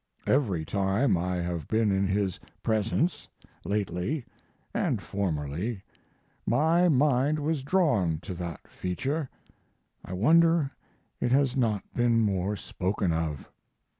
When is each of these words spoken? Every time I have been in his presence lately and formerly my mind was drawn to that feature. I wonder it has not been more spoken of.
Every 0.25 0.65
time 0.65 1.15
I 1.15 1.35
have 1.35 1.67
been 1.67 1.91
in 1.91 2.07
his 2.07 2.39
presence 2.63 3.27
lately 3.63 4.25
and 4.73 4.99
formerly 4.99 5.83
my 6.43 6.89
mind 6.89 7.37
was 7.37 7.61
drawn 7.61 8.17
to 8.23 8.33
that 8.33 8.67
feature. 8.67 9.29
I 10.03 10.13
wonder 10.13 10.71
it 11.19 11.31
has 11.31 11.55
not 11.55 11.83
been 11.93 12.19
more 12.19 12.55
spoken 12.55 13.13
of. 13.13 13.47